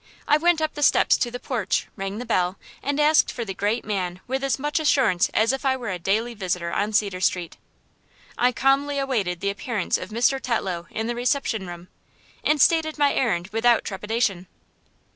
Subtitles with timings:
[0.27, 3.53] I went up the steps to the porch, rang the bell, and asked for the
[3.53, 7.21] great man with as much assurance as if I were a daily visitor on Cedar
[7.21, 7.57] Street.
[8.35, 10.41] I calmly awaited the appearance of Mr.
[10.41, 11.87] Tetlow in the reception room,
[12.43, 14.47] and stated my errand without trepidation.